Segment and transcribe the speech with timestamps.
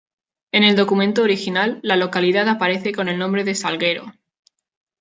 [0.51, 4.11] En el documento original, la localidad aparece con el nombre de Salguero.